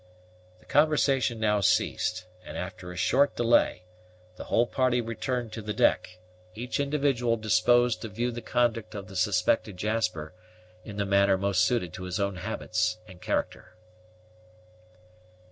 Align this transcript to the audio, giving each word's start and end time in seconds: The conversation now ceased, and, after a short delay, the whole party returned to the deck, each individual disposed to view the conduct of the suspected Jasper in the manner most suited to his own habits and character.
The 0.59 0.65
conversation 0.65 1.39
now 1.39 1.61
ceased, 1.61 2.25
and, 2.43 2.57
after 2.57 2.91
a 2.91 2.95
short 2.97 3.35
delay, 3.35 3.83
the 4.35 4.45
whole 4.45 4.65
party 4.65 4.99
returned 4.99 5.51
to 5.53 5.61
the 5.61 5.75
deck, 5.75 6.17
each 6.55 6.79
individual 6.79 7.37
disposed 7.37 8.01
to 8.01 8.07
view 8.09 8.31
the 8.31 8.41
conduct 8.41 8.95
of 8.95 9.07
the 9.09 9.15
suspected 9.15 9.77
Jasper 9.77 10.33
in 10.83 10.97
the 10.97 11.05
manner 11.05 11.37
most 11.37 11.63
suited 11.63 11.93
to 11.93 12.05
his 12.05 12.19
own 12.19 12.37
habits 12.37 12.97
and 13.07 13.21
character. 13.21 13.75